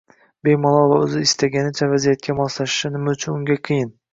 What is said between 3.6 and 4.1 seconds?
qiyin?